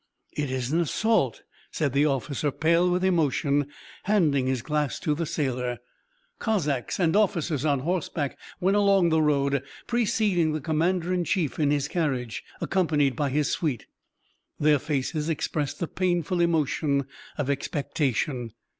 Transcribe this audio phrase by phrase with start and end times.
[0.31, 3.67] "'It is an assault,' said the officer, pale with emotion,
[4.05, 5.77] handing his glass to the sailor.
[6.39, 11.69] "Cossacks and officers on horseback went along the road, preceding the commander in chief in
[11.69, 13.85] his carriage, accompanied by his suite.
[14.59, 17.05] Their faces expressed the painful emotion
[17.37, 18.53] of expectation.